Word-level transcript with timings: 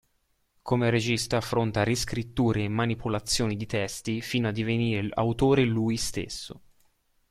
Come 0.63 0.89
regista 0.89 1.37
affronta 1.37 1.83
riscritture 1.83 2.63
e 2.63 2.67
manipolazioni 2.67 3.55
di 3.55 3.67
testi, 3.67 4.19
fino 4.21 4.47
a 4.47 4.51
divenire 4.51 5.07
autore 5.13 5.63
lui 5.63 5.95
stesso. 5.97 6.59